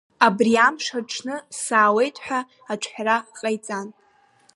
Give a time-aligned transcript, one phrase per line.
[0.25, 2.39] Абри амш аҽны саауеит, ҳәа
[2.73, 3.87] аҿҳәара ҟаиҵан.